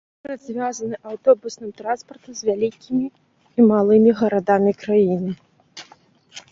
[0.25, 5.31] Горад звязаны аўтобусным транспартам з вялікімі і малымі гарадамі краіны.